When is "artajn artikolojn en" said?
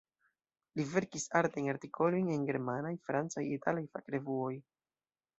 1.41-2.47